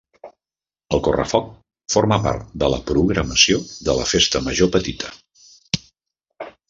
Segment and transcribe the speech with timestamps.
[0.95, 1.51] El correfoc
[1.95, 3.61] forma part de la programació
[3.91, 5.13] de la festa major petita.